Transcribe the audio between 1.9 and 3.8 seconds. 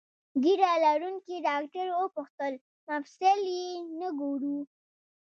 وپوښتل: مفصل یې